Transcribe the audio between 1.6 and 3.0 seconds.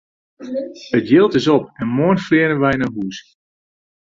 en moarn fleane wy nei